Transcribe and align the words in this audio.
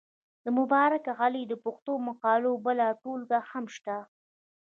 د 0.43 0.45
مبارک 0.57 1.05
علي 1.19 1.43
د 1.47 1.53
پښتو 1.63 1.93
مقالو 2.07 2.51
بله 2.65 2.85
ټولګه 3.01 3.39
هم 3.51 3.65
شته. 3.75 3.97